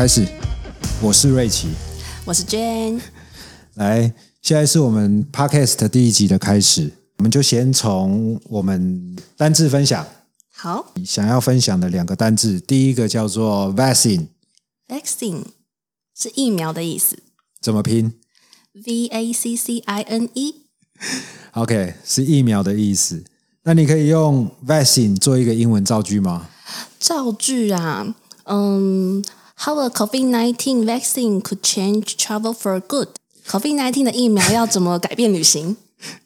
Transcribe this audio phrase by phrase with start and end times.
[0.00, 0.26] 开始，
[1.02, 1.68] 我是瑞奇。
[2.24, 3.02] 我是 Jane，
[3.74, 10.06] 来，现在是我们 Podcast 第一集的开始，我们就先从我们单字分享。
[10.56, 15.42] 好想要分享的两个单字，第一个叫做 vaccine，，vaccine
[16.18, 17.18] 是疫苗的意思
[17.60, 18.14] 怎么拼
[18.72, 20.62] ，V A C C I N E。
[21.52, 23.22] ？OK，是疫苗的意思。
[23.64, 26.48] 那你可以用 vaccine 做一个英文造句吗？
[26.98, 28.14] 造句啊，
[28.44, 29.22] 嗯
[29.64, 33.08] ，How a COVID-19 vaccine could change travel for good。
[33.46, 35.76] COVID-19 的疫苗要怎么改变旅行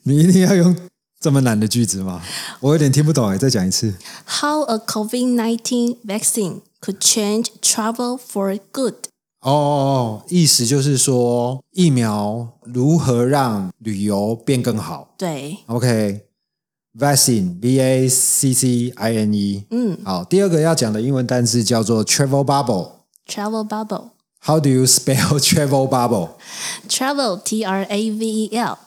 [0.03, 0.75] 你一定要用
[1.19, 2.21] 这么难的句子吗？
[2.59, 3.95] 我有点听不懂哎，再讲一次。
[4.25, 8.93] ？How a COVID-19 vaccine could change travel for good。
[9.41, 15.13] 哦哦哦，意思就是说疫苗如何让旅游变更好。
[15.17, 22.94] 对，OK，vaccine v a c c i n e，嗯好，第二个要讲的英文单词叫做 travel bubble。
[23.27, 24.09] ，travel bubble。
[24.41, 28.77] How do you spell travel bubble？Travel T R A V E L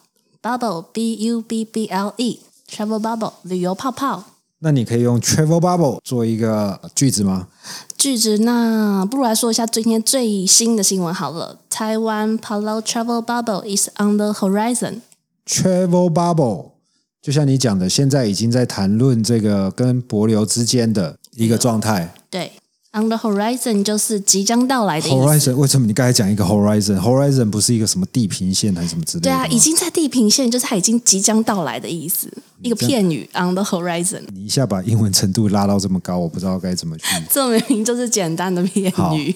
[0.41, 4.25] bubble B U B B L E travel bubble 旅游泡泡
[4.61, 7.49] 那你可以用 travel bubble 做一个句子吗？
[7.97, 8.39] 句子。
[8.39, 11.59] 那不如来说一下今天最新的新闻好了。
[11.69, 15.01] 台湾 Palau travel bubble is on the horizon。
[15.47, 16.71] travel bubble，
[17.23, 22.15] 就像你讲的，现在已经在谈论这个跟博流之间的一个状态。
[22.29, 22.53] 对
[22.93, 25.17] ，on the horizon 就是即将到来的意思。
[25.17, 29.31] Horizon 为什么你刚才讲一个 horizon？Horizon 不是一个什么地平线还是什么之类的？
[29.31, 34.23] 对啊，已经在地平线，就是它已经即将到来的意思，一个片语 on the horizon。
[34.33, 37.05] 你一下把英文程度拉到这么高，我不知道该怎么去。
[37.31, 39.35] 这明明就是简单的片好语。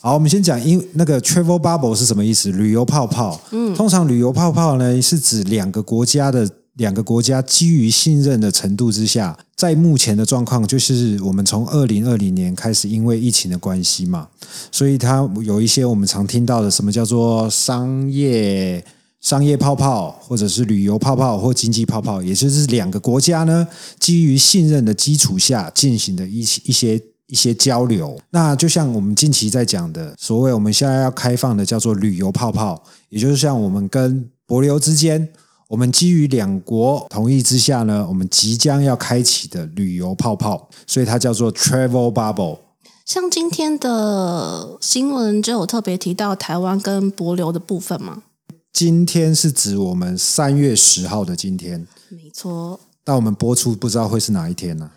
[0.00, 2.50] 好，我们先讲英那个 travel bubble 是什么意思？
[2.50, 3.40] 旅游泡泡。
[3.50, 14.28] 嗯，通常旅游泡泡呢是指两个国家的两个国家基于信任的程度之下，在目前的状况就是我们从二零二零年开始，因为疫情的关系嘛，
[14.70, 18.84] 所以它有一些我们常听到的什么叫做商业。
[19.20, 23.64] 商业泡泡，或者是旅游泡泡，或经济泡泡，也就是两个国家呢
[24.00, 28.18] 基于信任的基础下进行的一些一些一些交流。
[28.30, 35.28] 那就像我们近期在讲的，所谓我们现在要开放的叫做旅游泡泡，也就是像我们跟帛琉之间，
[35.72, 42.58] 我们基于两国同意之下呢，我们即将要开启的旅游泡泡，所以它叫做 travel bubble。
[43.06, 48.24] 像今天的新闻就有特别提到台湾跟博流的部分嘛？
[48.70, 54.90] 今天是指我们三月十号的今天，没错，但我们播出不知道会是哪一天呢、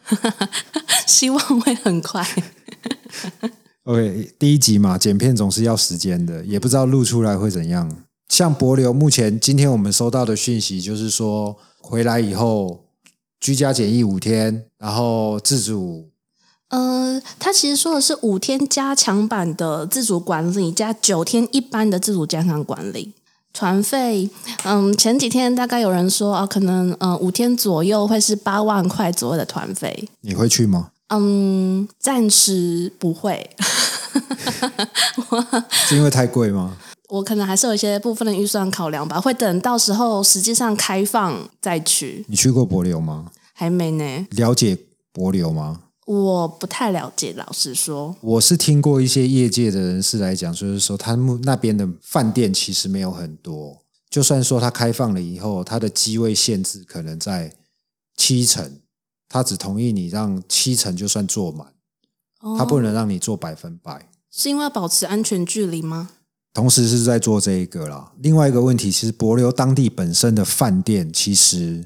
[1.07, 2.21] 希望会很快。
[3.87, 7.95] OK，第一集嘛，剪片总是要时间的，也不知道录出来会怎样。
[8.29, 12.85] 像博流，目前今天我们收到的讯息就是说，回来以后
[13.39, 16.09] 居家检疫五天，然后自主
[16.69, 23.13] 呃，他其实说的是五天加强版的自主管理加九天一般的自主健康管理。
[23.53, 24.29] 团费，
[24.65, 30.09] 嗯，前几天大概有人说啊，可能呃五天左右会是八万块左右的团费。
[30.19, 30.89] 你会去吗？
[31.07, 33.49] 嗯，暂时不会，
[35.71, 36.75] 是因为太贵吗？
[37.09, 42.25] 我可能还是有一些部分的预算考量吧，会等到时候实际上开放再去。
[42.27, 43.31] 你去过柏流吗？
[43.53, 44.77] 还没呢，了解
[45.13, 45.81] 柏流吗？
[46.05, 48.15] 我不太了解，老实说。
[48.21, 53.77] 我是听过一些业界的人士来讲，就是说他们那边的饭店其实没有很多，
[54.09, 57.53] 就算说它开放了以后，它的机位限制可能在
[58.15, 58.79] 七成，
[59.27, 61.67] 他只同意你让七成就算坐满，
[62.41, 64.07] 哦他不能让你做百分百。
[64.31, 66.11] 是因为要保持安全距离吗？
[66.55, 68.13] 同时是在做这一个啦。
[68.21, 71.85] 另外一个问题，其实博流当地本身的饭店其实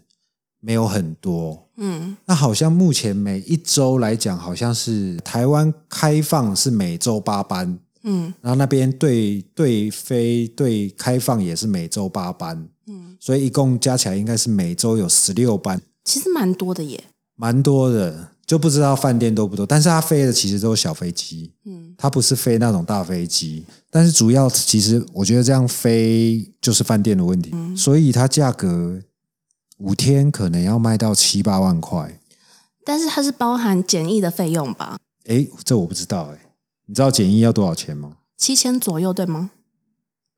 [0.62, 1.68] 没有很多。
[1.78, 17.04] 嗯，那好像目前每一周来讲，好像是台湾开放是每周八班，嗯，然后那边对对非对开放也是每周八班，嗯，所以一共加起来应该是每周有十六班，其实蛮多的耶。
[17.36, 19.64] 蛮多的，就不知道饭店多不多。
[19.64, 23.64] 但是它飞的其实都是小飞机，嗯，它不是飞那种大飞机。
[23.92, 29.00] 但是主要其实我觉得这样飞就是饭店的问题，所以它价格
[29.78, 32.20] 五天可能要卖到七八万块。
[32.84, 34.98] 但是它是包含检疫的费用吧？
[35.26, 36.40] 诶，这我不知道诶，
[36.88, 38.14] 你知道检疫要多少钱吗？
[38.36, 39.52] 七千左右，对吗？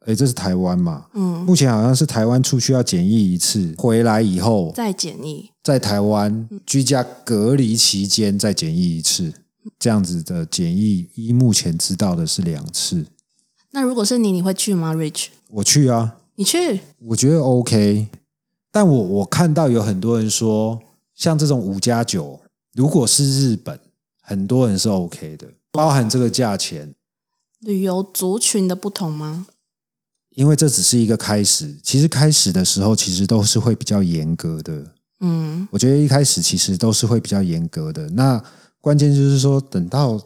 [0.06, 1.06] 诶，这是台湾嘛？
[1.14, 5.52] 嗯，目前好像是台湾出去要检疫一次，回来以后再检疫。
[5.64, 9.32] 在台湾居家隔离期间再检疫一次，
[9.78, 13.06] 这样子的检疫，依目前知道的是两次。
[13.72, 16.80] 那如果是你，你会去吗？Rich，我去啊，你去？
[17.06, 18.08] 我觉得 OK，
[18.72, 20.80] 但我我看到有很多人说，
[21.14, 22.40] 像这种五加九，
[22.74, 23.80] 如果是日本，
[24.20, 26.96] 很多人是 OK 的，包含这个价钱。
[27.60, 29.46] 旅游族群的不同吗？
[30.36, 34.94] 因为这只是一个开始，其实开始的时候其实都是会比较严格的。
[35.20, 38.10] 嗯我觉得一开始其实都是会比较严格的。
[38.10, 38.44] 那
[38.80, 40.20] 关键就是说，等到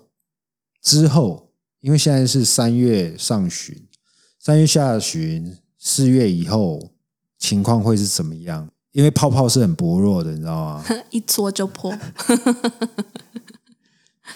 [0.82, 1.50] 之后，
[1.82, 3.76] 因为现在是三月上旬、
[4.40, 6.92] 三月下旬、四月以后，
[7.38, 8.70] 情况会是怎么样？
[8.94, 10.86] 因为泡泡是很薄弱的，你知道吗？
[11.12, 11.94] 一搓就破。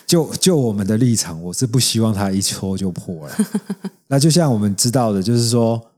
[0.06, 3.38] 就就我们的立场，我是不希望它一搓就破了。
[4.12, 5.92] 那就像我们知道的，就是说，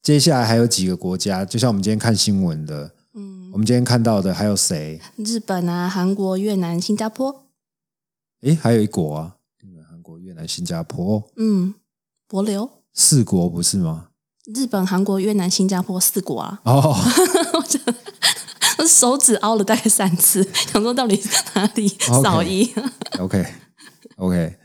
[0.00, 5.00] 接下来还有几个国家，就像我们今天看新闻的，嗯，我们今天看到的还有谁？
[5.16, 7.44] 日本啊、韩国、越南、新加坡，
[8.42, 11.74] 诶，还有一国啊，日本、韩国、越南、新加坡，嗯，
[12.28, 14.10] 帛琉，四国不是吗？
[14.54, 16.96] 日本、韩国、越南、新加坡四国啊，哦，
[18.78, 21.20] 我手指凹了大概三次，想说到底
[21.54, 21.88] 哪里
[22.22, 22.72] 少一
[23.18, 23.44] ？OK
[24.16, 24.56] OK，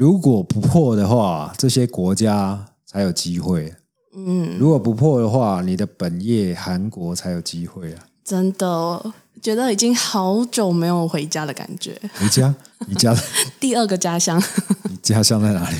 [0.00, 3.70] 如果不破的话，这些国家才有机会；
[4.16, 8.06] 嗯，如果不破的话，你的本业韩国才有机会啊。
[8.24, 9.12] 真的
[9.42, 12.00] 觉得已经好久没有回家的感觉。
[12.14, 12.54] 回家，
[12.88, 13.14] 你家，
[13.60, 14.42] 第二个家乡，
[14.88, 15.76] 你家乡在哪里？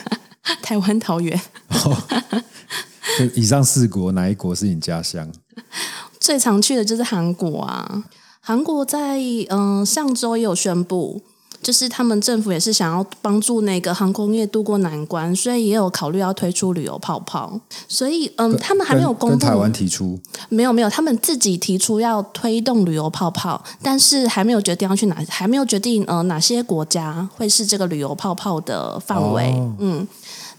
[0.62, 1.38] 台湾桃园。
[1.68, 1.94] 哦
[3.34, 5.30] 以上四国哪一国是你家乡？
[6.18, 8.04] 最常去的就是韩国啊。
[8.40, 9.18] 韩国在
[9.50, 11.20] 嗯、呃上周也有宣布，
[11.62, 17.60] 就是他们政府也是想要帮助那个航空业渡过难关，所以也有考虑要推出旅游泡泡。
[17.86, 20.18] 所以嗯，他们还没有公台湾提出
[20.48, 29.52] 没有没有，他们自己提出要推动旅游泡泡，但是还没有决定要去哪，还没有决定呃哪些国家会是这个旅游泡泡的范围。
[29.52, 30.08] 哦嗯，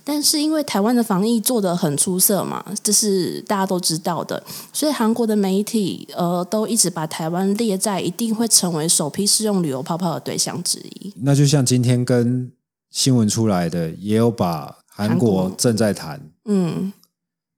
[0.03, 4.43] 但是因为台湾的防疫做得很出色嘛，这是大家都知道的，
[4.73, 11.13] 所以韩国的媒体呃都一直把台湾列在一定会成为首批适用旅游泡泡的对象之一。
[11.17, 12.51] 那就像今天跟
[12.89, 16.91] 新闻出来的，也有把韩韩国国正在谈，嗯。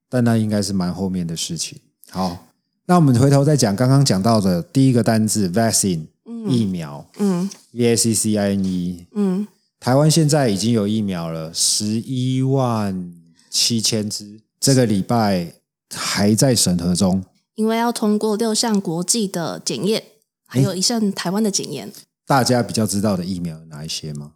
[0.10, 1.80] 但那应该是蛮后面的事情。
[2.12, 2.46] 好，
[2.86, 6.06] 那我们回头再讲刚刚讲到的第一个单字 vaccine
[6.48, 7.04] 疫苗。
[7.18, 7.50] 嗯。
[7.72, 9.48] V a c c i n e，嗯，
[9.84, 13.12] 台湾现在已经有疫苗了，十一万
[13.50, 15.56] 七千支，这个礼拜
[15.94, 17.22] 还在审核中。
[17.56, 20.02] 因为要通过六项国际的检验，
[20.48, 21.92] 还有一项台湾的检验。
[22.26, 24.36] 大家比较知道的疫苗有哪一些吗？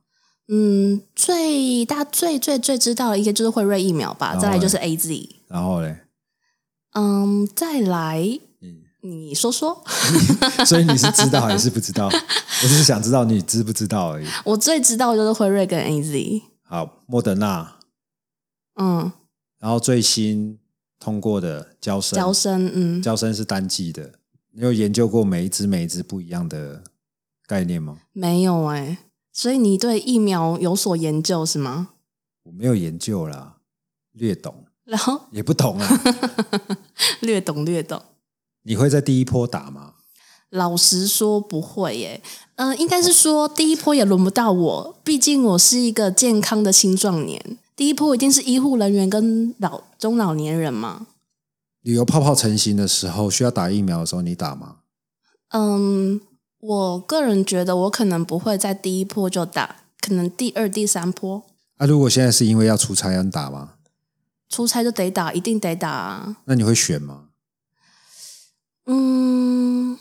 [0.50, 5.30] 嗯，最大最最最知道的一个就是辉瑞疫苗吧，再来就是 A Z。
[5.48, 5.96] 然后嘞，
[6.94, 8.40] 嗯，再来，嗯
[9.02, 9.84] 你说说，
[10.66, 12.08] 所以你是知道还是不知道？
[12.64, 14.28] 我只是想知道你知不知道而已。
[14.44, 16.42] 我最知道的就是辉瑞跟 A Z。
[16.64, 17.78] 好，莫德纳，
[18.76, 19.12] 嗯，
[19.60, 20.60] 然后最新
[21.00, 24.14] 通过的交生，交生，嗯，交生是单剂的。
[24.52, 26.84] 你有研究过每一支每一支不一样的
[27.46, 28.00] 概念吗？
[28.12, 28.98] 没有哎、
[29.32, 31.90] 所以你对疫苗有所研究是吗？
[32.44, 33.58] 我没有研究啦，
[34.14, 35.88] 略懂然后也不懂啊。
[37.22, 38.02] 略 懂略懂。
[38.68, 39.94] 你会在第一波打吗？
[40.50, 42.22] 老实说不会耶，
[42.56, 47.58] 嗯、应该是说第一波也轮不到我，毕竟我是一个健康的青壮年。
[47.78, 51.08] 第一波一定是医护人员跟老中老年人嘛。
[51.82, 54.78] 旅游泡泡成型的时候，需要打疫苗的时候，你打吗？
[55.54, 56.20] 嗯，
[56.60, 61.44] 我个人觉得我可能不会在第一波就打，可能第二、第三波
[61.78, 63.76] 啊，如果现在是因为要出差要打吗？
[64.50, 66.38] 出差就得打，一定得打啊。
[66.46, 67.27] 那你会选吗？
[68.88, 69.98] 嗯，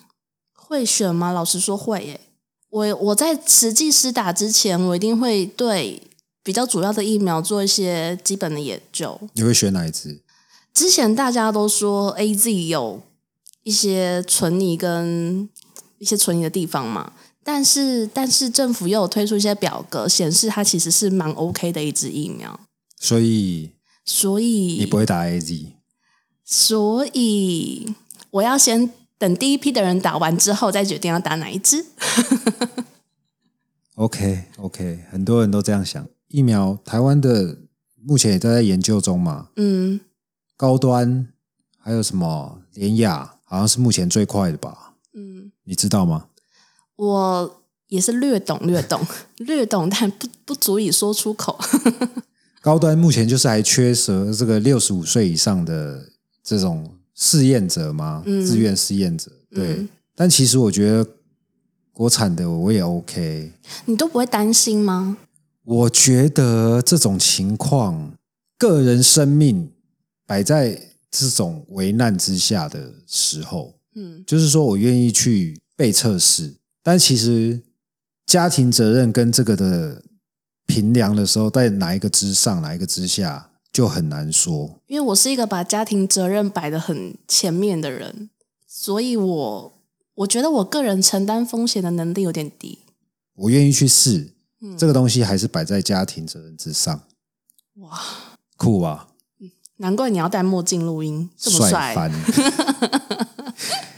[0.55, 1.33] 会选吗？
[1.33, 2.21] 老实说会耶。
[2.71, 6.03] 我我在实际施打之前，我一定会对
[6.43, 9.19] 比较主要的疫苗做一些基本的研究。
[9.35, 10.23] 你会选哪一支？
[10.73, 13.03] 之前大家都说 A Z 有
[13.63, 15.49] 一些存疑跟
[15.99, 17.13] 一些存疑的地方嘛，
[17.43, 22.61] 但是但是政府又有推出一些表格，显示它其实是蛮 OK 的一支疫苗，
[23.01, 23.71] 所以
[24.05, 25.73] 所以你不会打 A Z。
[26.45, 27.95] 所以
[28.37, 31.87] 我要先等第一批的人打完之后，再决定要打哪一支。
[33.97, 36.07] OK OK，很多人都这样想。
[36.29, 37.57] 疫苗台湾的
[38.03, 40.01] 目前也都在研究中嘛，嗯，
[40.57, 41.29] 高端
[41.79, 44.95] 还有什么联雅，好像是目前最快的吧？
[45.15, 46.27] 嗯，你知道吗？
[46.97, 49.01] 我也是略懂略懂
[49.39, 51.59] 略懂，但不不足以说出口。
[52.61, 56.11] 高端目前就是还缺少这个六十五岁以上的
[56.43, 59.33] 这种试验者吗，嗯自愿试验者。
[59.51, 61.07] 对，嗯但其实我觉得
[61.93, 63.53] 国产的我也 OK。
[63.87, 65.17] 你都不会担心吗？
[65.65, 68.13] 我觉得这种情况，
[68.57, 69.71] 个人生命
[70.27, 70.81] 摆在
[71.11, 77.61] 这种危难之下的时候，嗯就是说我愿意去被测试，但其实
[78.27, 80.03] 家庭责任跟这个的
[80.67, 84.81] 平量的时候，在哪一个之上，哪一个之下，就很难说。
[84.87, 88.31] 因为我是一个把家庭责任摆得很前面的人，
[88.67, 89.73] 所以我
[90.15, 92.79] 我觉得我个人承担风险的能力有点低。
[93.35, 94.33] 我愿意去试，
[94.79, 97.03] 这个东西还是摆在家庭责任之上。
[97.81, 98.01] 哇，
[98.57, 99.09] 酷吧？
[99.77, 101.95] 难怪你要戴墨镜录音，这么帅。
[101.95, 102.11] 翻！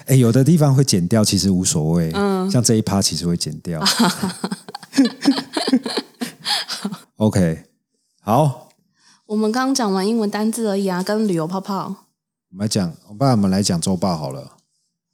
[0.06, 2.10] 哎，有的地方会剪掉，其实无所谓。
[2.14, 3.80] 嗯，像这一趴其实会剪掉。
[7.14, 7.64] OK，
[8.20, 8.67] 好，
[9.28, 11.94] 我们刚刚讲完英文单字而已啊，跟旅游泡泡。
[12.50, 14.52] 我们来讲，我帮我们来讲周报好了。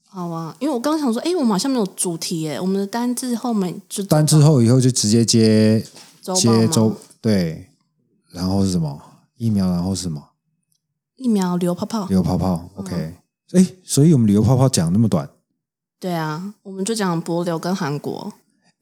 [0.08, 2.60] 好啊，因为我刚刚想说，哎，我们好像没有主题耶。
[2.60, 5.84] 我们的单字后面就单字后以后就直接接
[6.22, 6.96] 周接报周吗？
[7.20, 7.68] 对，
[8.30, 9.02] 然后是什么？
[9.36, 10.22] 疫苗，然后是什么？
[11.16, 12.14] 疫苗旅游泡泡旅。
[12.14, 12.70] 游泡泡。
[12.76, 13.16] OK，
[13.54, 15.28] 哎，所以我们旅游泡泡讲那么短。
[15.98, 18.32] 对啊，我们就讲博流跟韩国。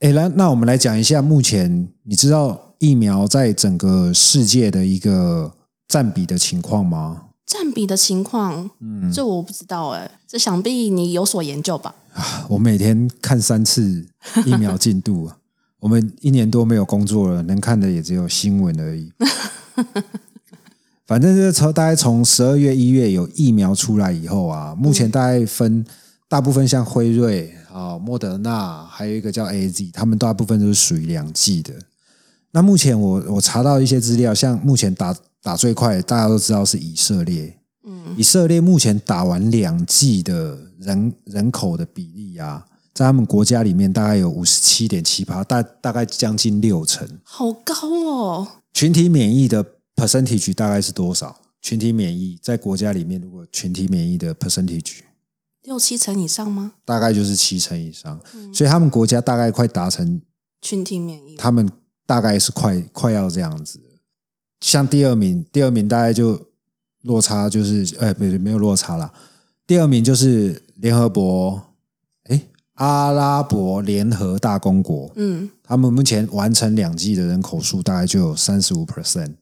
[0.00, 5.52] 哎，来，那我们来讲一下目前你知道疫苗在整个世界的一个
[5.86, 7.26] 占比的情况吗？
[7.46, 11.94] 占比的情况，嗯，这我不知道哎，这想必你有所研究吧？
[12.12, 14.04] 啊我每天看三次
[14.44, 15.36] 疫苗进度啊，
[15.78, 19.12] 我们一年多没有工作了，能看的也只有新闻而已。
[21.06, 25.86] 反正就是从大概从十二月、一月有疫苗出来以后啊，目前大概分
[26.28, 31.72] 大部分像辉瑞啊、莫德纳，还有一个叫 A Z，他们大部分都是属于两剂的。
[32.52, 37.58] 那目前我我查到一些资料，像目前打打最快，大家都知道是以色列。
[37.84, 47.08] 嗯，以色列目前打完两剂的人人口的比例啊，在他们国家里面大概有五十七点七八，大大概将近六成。
[47.24, 48.48] 好高哦！
[48.72, 49.64] 群体免疫的
[49.96, 51.40] percentage 大概是多少？
[51.60, 54.98] 群体免疫在国家里面，如果群体免疫的 percentage
[55.62, 56.72] 六七成以上吗？
[56.84, 58.20] 大概就是七成以上，
[58.52, 60.20] 所以他们国家大概快达成
[60.60, 61.36] 群体免疫？
[61.36, 61.68] 他们
[62.06, 63.80] 大概是快快要这样子。
[64.60, 66.48] 像第二名，第二名大概就
[67.02, 69.12] 落差就是，呃，不对，没有落差啦。
[69.66, 71.60] 第二名就是联合国，
[72.24, 72.40] 哎，
[72.74, 79.34] 阿拉伯联合大公国，嗯，他们目前完成两季的人口数大概就有三十五 percent。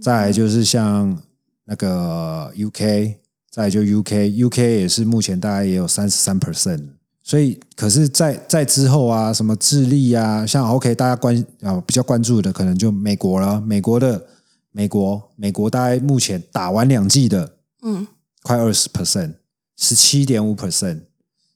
[0.00, 1.18] 再来就是像
[1.64, 3.14] 那个 UK，
[3.50, 6.88] 再来就 UK，UK 也是目前大概也有三十三 percent。
[7.26, 13.58] 所以，可是在，在之后啊，什么智利啊，像 OK，大家关啊比较关注的，可能就美国了。
[13.62, 14.22] 美国的
[14.70, 18.06] 美国，美国大概目前打完两剂的，嗯，
[18.42, 19.36] 快二十 percent，
[19.74, 21.00] 十七点五 percent，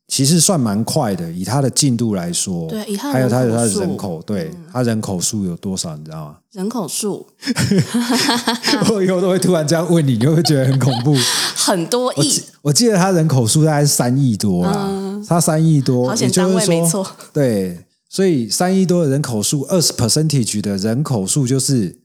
[0.08, 1.30] 其实算蛮快的。
[1.30, 6.38] 以它的进度来说，对以它还有它的它的人口对它人口数有多少，你知道吗？
[6.52, 7.26] 人口数
[8.90, 11.14] 我以后都会突然这样问你，你会不会觉得很恐怖？
[11.54, 14.88] 很多亿我记，得它人口数大概是三亿多啦，
[15.28, 22.00] 它三亿多，嗯好险也就是说， 对，所以三亿多的人口数，二十 percentage 的人口数就是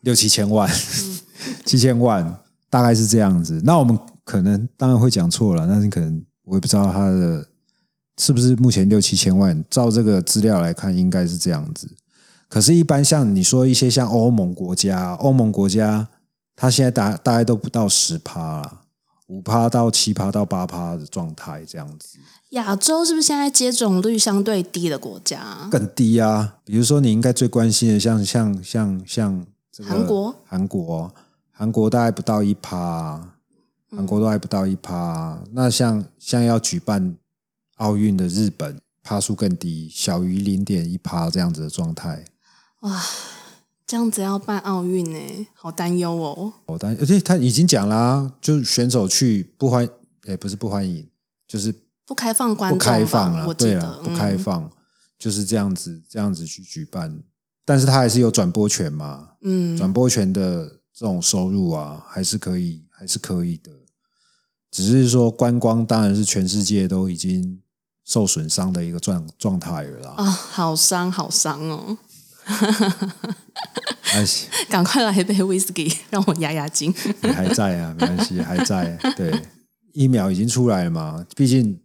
[0.00, 1.20] 六七千万，嗯
[1.64, 3.60] 七千万，大概是这样子。
[3.64, 7.46] 那我们可能当然会讲错了，但是可能我也不知道它的
[8.18, 11.90] 是不是目前六七千万，照这个资料来看，应该是这样子。
[12.46, 16.06] 可是，一般像你说一些像欧盟国家，欧盟国家
[16.54, 18.82] 它现在大大概都不到十趴啦，
[19.28, 22.18] 五趴到七趴到八趴的状态这样子。
[22.50, 25.66] 亚洲是不是现在接种率相对低的国家？
[25.70, 26.56] 更低啊。
[26.66, 31.14] 比如说，你应该最关心的像，像像像这个韩国，韩国，
[31.50, 33.26] 韩国大概不到一趴，
[33.96, 35.42] 韩国都还不到一趴。
[35.52, 37.16] 那像像要举办
[37.76, 42.24] 奥运的日本，趴数更低，小于零点一趴这样子的状态。
[42.80, 43.02] 哇，
[43.86, 46.52] 这样子要办奥运呢，好担忧哦。
[46.66, 49.88] 好担而且他已经讲啦、就是选手去不欢，
[50.24, 51.06] 也，不是不欢迎，
[51.46, 51.74] 就是
[52.06, 54.70] 不开放观不开放了，对了，不开嗯放，
[55.18, 57.22] 就是这样子，这样子去举办。
[57.64, 63.70] 但是他还是有转播权嘛，嗯，转播权的这种收入啊，还是可以，还是可以的。
[64.72, 67.60] 只是说观光当然是全世界都已经
[68.04, 70.14] 受损伤的一个状状态了啦。
[70.16, 71.98] 啊，好伤，好伤哦！
[74.14, 74.26] 哎，
[74.68, 76.92] 赶快来一杯 whisky，让我压压惊。
[77.20, 78.98] 你还在啊，没关系，还在。
[79.16, 79.32] 对，
[79.92, 81.78] 疫苗已经出来了嘛，毕竟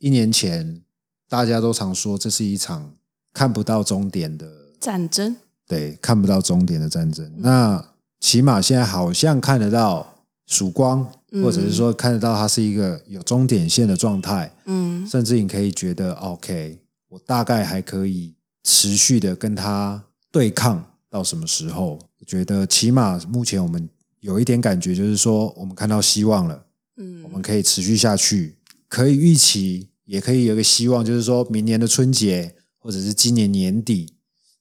[0.00, 0.82] 一年前
[1.28, 2.92] 大家都常说这是一场
[3.32, 4.46] 看不到终点的
[4.80, 7.32] 战争，对，看不到终点的战争。
[7.38, 10.11] 那起码现在好像看得到
[10.52, 11.02] 曙光，
[11.42, 16.78] 或者是说看得到它是一个有终点线的状态，嗯甚至你可以觉得 OK，
[17.08, 21.98] 我大概还可以持续的跟它对抗到什么时候？
[22.18, 23.88] 我觉得起码目前我们
[24.20, 26.66] 有一点感觉，就是说我们看到希望了，
[26.98, 28.56] 嗯我嗯们可以持续下去，
[28.88, 34.12] 可以预期，也可以有一个希望，就是说明年的春节或者是今年年底，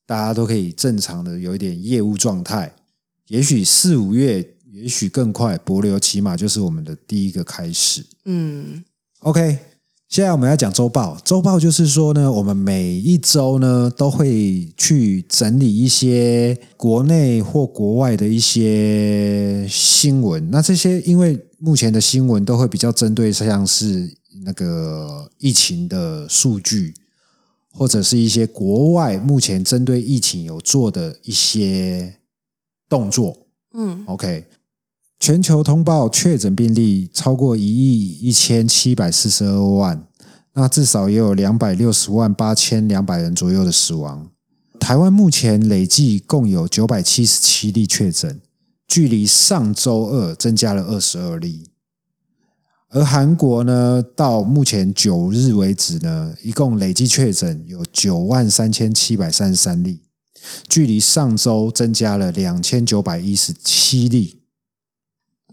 [0.06, 2.74] 大家都可以正常的有一点业务状态。
[3.28, 8.06] 也许四五月，也许更快，博流起码就是我们的第一个开始。
[8.26, 8.84] 嗯
[9.20, 9.60] OK，
[10.08, 11.18] 现在我们要讲周报。
[11.26, 20.50] 周报就是说呢，我们每一周呢都会去整理一些国内或国外的一些新闻。
[20.50, 26.94] 那这些因为目前的新闻都会比较针对像是那个疫情的数据，
[27.72, 32.16] 或者是一些国外目前针对疫情有做的一些
[32.88, 33.38] 动作。
[33.74, 34.46] 嗯 OK，
[35.22, 40.08] 全球通报确诊病例超过一亿一千七百四十二万，
[40.56, 44.32] 那至少也有两百六十万八千两百人左右的死亡。
[44.80, 48.42] 台湾目前累计共有九百七十七例确诊，
[48.88, 51.70] 距离上周二增加了二十二例。
[52.90, 60.02] 而韩国呢，到目前九日为止呢，一共累计确诊有九万三千七百三十三例。
[60.68, 64.41] 距离上周增加了两千九百一十七例。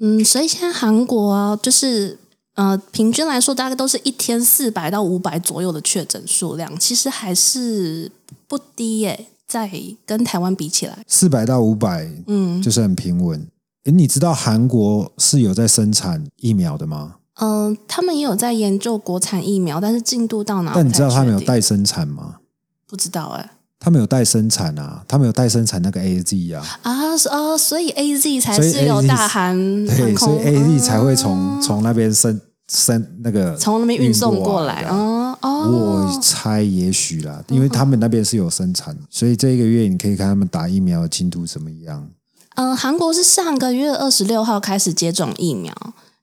[0.01, 2.19] 嗯，所以现在韩国啊，就是
[2.55, 8.11] 呃，平均来说，大概都是一天四百到五百左右的确诊数量，其实还是
[8.47, 9.71] 不低耶，在
[10.05, 13.47] 跟台湾比起来，四百到五百，嗯就是很平稳。
[13.85, 17.17] 诶，你知道韩国是有在生产疫苗的吗？
[17.41, 20.73] 嗯、他们也有在研究国产疫苗，但是进度到哪？
[20.75, 21.47] 但你知道他们有代？
[21.47, 22.39] 代生产吗？
[22.89, 42.09] 不知道哎、他们有代生产啊，他们有代生产那个 A Z 啊，啊是哦，所以 A Z 才是有大韩航对，所以 A Z 才会哦从从那边生生那个从那边运送过来运过哦我哦，猜也许啦，因为他们那边是有生产，所以这一个月你可以看他们打疫苗的进度怎么样。
[42.57, 45.73] 嗯、韩国是上个月二十六号开始接种疫苗，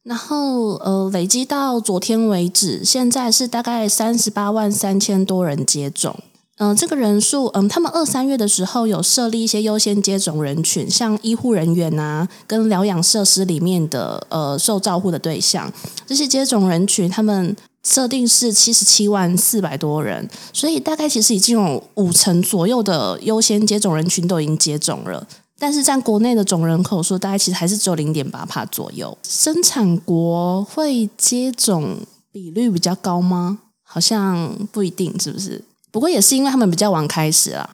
[0.03, 6.20] 然后呃，累积到昨天为止，现在是大概三十八万三千多人接种。
[6.57, 15.72] 嗯、这个人数，嗯，他们二三月的时候有设立一些优先接种人群，像医护人员啊，跟疗养设施里面的呃受照护的对象，
[16.07, 25.27] 这些接种人群，他们设定是七十七万四百多人，所以大概其实已经有五成左右的优先接种人群都已经接种了。
[25.59, 29.18] 但是占国内的总人口数，大概其实还是只有零点八帕左右。
[29.24, 31.98] 生产国会接种
[32.31, 33.59] 比率比较高吗？
[33.83, 35.61] 好像不一定，是不是？
[35.96, 37.70] 不过也是因为他们比较晚开始啦，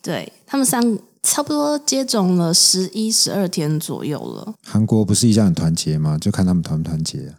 [0.00, 6.16] 对他们三差不多接种了十一、十二天左右了，韩国不是一向很团结吗？
[6.18, 7.36] 就看他们团不团结啊。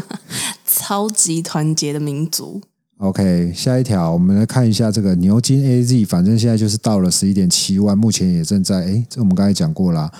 [0.64, 2.62] 超级团结的民族。
[2.98, 10.10] OK，下一条我们来看一下这个牛津 AZ，反正现在就是到了十一点七万，目前也正在诶，这我们刚才讲过啦，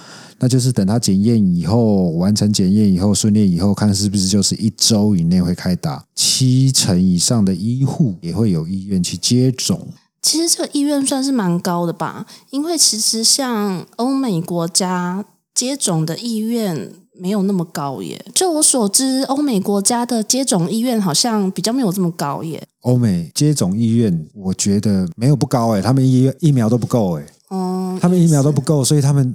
[0.41, 9.87] 那就是等它检验以后，完成检验以后，训练以后，看是不是就是一周以内会开打，七成以上的医护也会有意愿去接种。
[10.21, 18.25] 其实这个意愿算是蛮高的吧，因为其实像欧美国家接种的意愿没有那么高耶。
[18.35, 22.63] 就我所知，欧美国家的接种意愿好像比较没有这么高耶。
[22.81, 29.35] 欧美接种意愿，我觉得没有不高诶、他们疫疫苗都不够诶、嗯，他们疫苗都不够，所以他们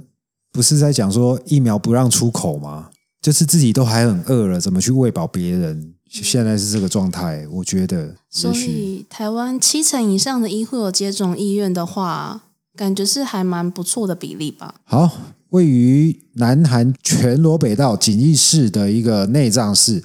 [0.52, 2.90] 不是在讲说疫苗不让出口吗？
[3.20, 5.94] 就是自己都还很饿了，怎么去喂饱别人？
[6.08, 12.42] 现在是这个状态，我觉得所以台湾七成以上的医护有接种意愿的话，
[12.76, 14.76] 感觉是还蛮不错的比例吧。
[14.84, 15.10] 好。
[15.50, 20.02] 位于南韩全罗北道锦义市的一个内脏寺，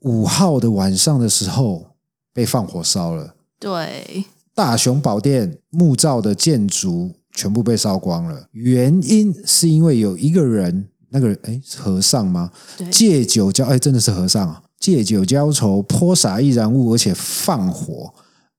[0.00, 1.96] 五号的晚上的时候
[2.32, 8.48] 被放火烧了，对，大雄宝殿木造的建筑全部被烧光了。
[8.52, 12.50] 原因是因为有一个人，那个人哎，是和尚吗？
[12.76, 14.62] 对借酒浇，哎，真的是和尚啊！
[14.78, 18.14] 借酒浇愁，泼洒易燃物，而且放火。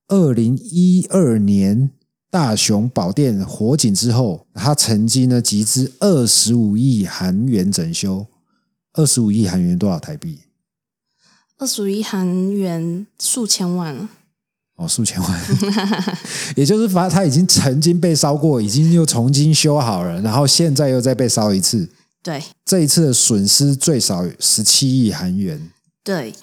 [0.08, 1.90] 二零一二年
[2.32, 8.26] 大雄宝殿火警之后，他曾经呢集资二十五亿韩元整修。
[8.94, 10.38] 二十五亿韩元多少台币？
[11.58, 14.08] 二十五亿韩元数千万了。
[14.76, 15.40] 哦，数千万，
[16.56, 21.86] 也就是反正他已经曾经被烧过，已经又重新修好了，然后现在又再被烧一次。
[22.22, 25.70] 对这一次的损失最少十七亿韩元。
[26.02, 26.34] 对，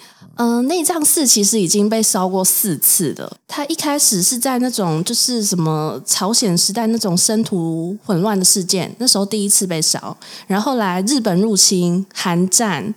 [0.41, 3.29] 嗯、内脏寺其实已经被烧过四次了。
[3.45, 10.15] 它一开始是在那种就是什么朝鲜时代那种生徒混乱的事件，那时候第一次被烧，
[10.47, 12.95] 然后后来日本入侵、韩战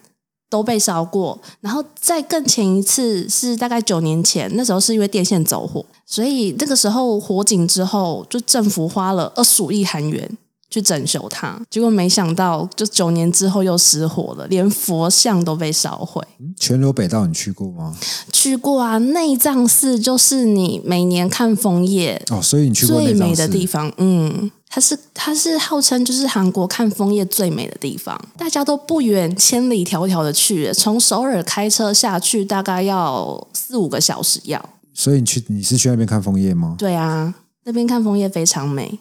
[0.48, 10.30] 都被烧过，然后再更前一次是大概九年前，那时候是因为电线走火，所以那个时候火警之后，就政府花了二十五亿韩元
[10.72, 16.22] 去整修它，结果没想到就九年之后又失火了，连佛像都被烧毁。
[16.56, 17.96] 全罗北道你去过吗？
[18.32, 23.66] 去过啊，内藏寺就是你每年看枫叶哦，所以你去过最美的地。
[23.66, 23.92] 方。
[23.96, 34.62] 嗯，它是它是号称就是韩国看枫叶最美的地方，大家都不远千里迢迢的去，从首尔开车下去大概要四五个小时要。
[34.92, 36.74] 所以你去你是去那边看枫叶吗？
[36.78, 38.98] 对啊，那边看枫叶非常美，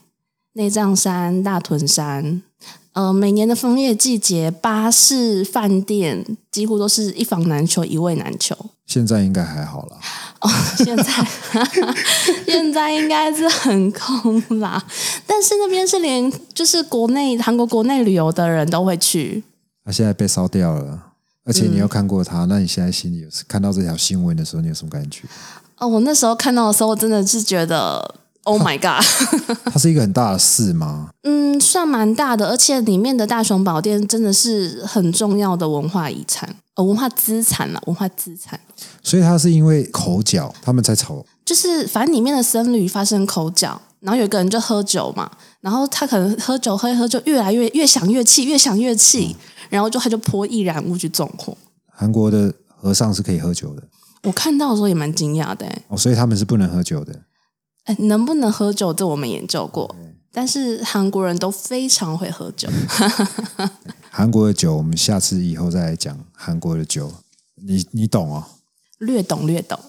[0.53, 2.41] 内藏山、大屯山。
[2.93, 8.53] 呃，每年的枫叶季节，巴士、饭店几乎都是一房难求，一位难求。
[8.85, 9.97] 现在应该还好啦。
[10.41, 11.03] 哦，现在
[12.45, 14.83] 现在应该是很空啦，
[15.25, 19.41] 但是那边是连就是国内韩国国内旅游的人都会去。
[19.85, 21.13] 它现在被烧掉了，
[21.45, 25.21] 而且你又看过它，那你现在心里有看到这条新闻的时候，你有什么感觉？
[25.77, 29.05] 哦，我那时候看到的时候，我真的是觉得 Oh my God，
[29.71, 31.09] 它是一个很大的寺吗？
[31.23, 38.59] 嗯，算蛮大的，而且里面的大雄宝殿真的是很重要的文化遗产，呃，文化资产了，文化资产。
[39.03, 41.23] 所以它是因为口角他们才吵。
[41.45, 49.35] 就是反正里面的僧侣发生口角，然后有一个人就喝酒嘛，然后他可能喝酒喝一喝就越来越越想越气，越想越气，
[49.69, 51.55] 然后就他就泼易燃物去纵火。
[51.93, 53.83] 韩国的和尚是可以喝酒的
[54.23, 57.13] 我看到的时候也蛮惊讶的、欸，哦，所以他们是不能喝酒的。
[57.85, 59.95] 哎，能不能喝酒这我们研究过，
[60.31, 62.69] 但是韩国人都非常会喝酒。
[64.09, 67.11] 韩国的酒，我们下次以后再来讲韩国的酒。
[67.63, 68.43] 你你懂哦，
[68.99, 69.79] 略懂略懂，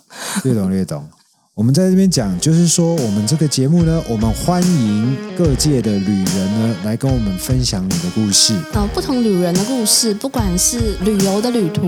[0.45, 1.09] 略懂略懂。
[1.55, 8.55] 我们在这边讲，就是说，我们这个节目呢，我们欢迎各界的旅人呢来跟我们分享你的故事。
[8.73, 11.87] 呃，不同旅人的故事，不管是旅游的旅途、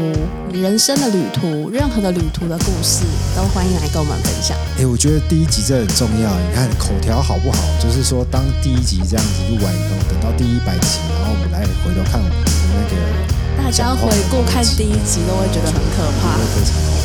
[0.53, 4.55] 你人生的旅途，任何的旅途的故事，都欢迎来跟我们分享。
[4.77, 6.38] 哎，我觉得第一集这很重要。
[6.38, 7.57] 你看口条好不好？
[7.83, 16.44] 就是说，当第一集这样子录完以后，等到第一百集，然后我们来回头看我们的那个，大家回顾看第一集，都会觉得很可怕会。
[16.53, 17.03] 非常好。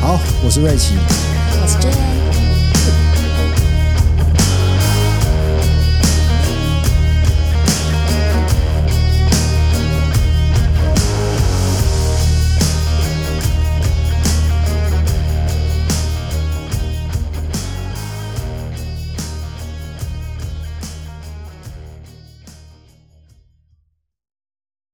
[0.00, 0.94] 好，我是瑞奇，
[1.62, 2.39] 我是 J。